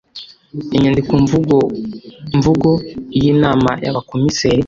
inyandikomvugomvugo 0.75 2.71
y’inama 3.19 3.71
y’abakomiseri 3.85 4.59